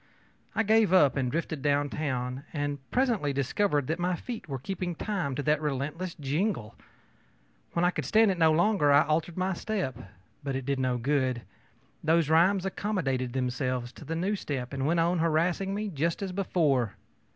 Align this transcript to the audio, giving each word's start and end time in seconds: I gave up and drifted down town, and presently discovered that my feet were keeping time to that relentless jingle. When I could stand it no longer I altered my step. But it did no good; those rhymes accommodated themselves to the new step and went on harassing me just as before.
I 0.55 0.63
gave 0.63 0.91
up 0.93 1.15
and 1.15 1.31
drifted 1.31 1.61
down 1.61 1.91
town, 1.91 2.43
and 2.53 2.79
presently 2.89 3.33
discovered 3.33 3.85
that 3.85 3.99
my 3.99 4.15
feet 4.15 4.49
were 4.49 4.57
keeping 4.57 4.95
time 4.95 5.35
to 5.35 5.43
that 5.43 5.61
relentless 5.61 6.15
jingle. 6.15 6.73
When 7.73 7.85
I 7.85 7.91
could 7.91 8.05
stand 8.05 8.31
it 8.31 8.39
no 8.39 8.51
longer 8.51 8.91
I 8.91 9.03
altered 9.03 9.37
my 9.37 9.53
step. 9.53 9.95
But 10.43 10.55
it 10.55 10.65
did 10.65 10.79
no 10.79 10.97
good; 10.97 11.43
those 12.03 12.31
rhymes 12.31 12.65
accommodated 12.65 13.33
themselves 13.33 13.91
to 13.93 14.03
the 14.03 14.15
new 14.15 14.35
step 14.35 14.73
and 14.73 14.87
went 14.87 14.99
on 14.99 15.19
harassing 15.19 15.75
me 15.75 15.89
just 15.89 16.23
as 16.23 16.31
before. 16.31 16.95